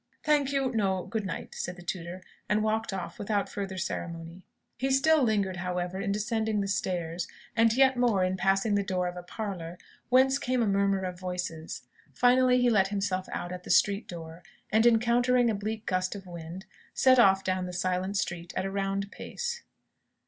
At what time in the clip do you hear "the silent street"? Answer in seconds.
17.67-18.53